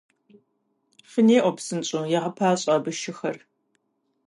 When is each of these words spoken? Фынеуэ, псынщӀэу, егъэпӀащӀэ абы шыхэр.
Фынеуэ, 1.11 1.51
псынщӀэу, 1.55 2.05
егъэпӀащӀэ 2.17 2.71
абы 2.77 2.91
шыхэр. 2.99 3.37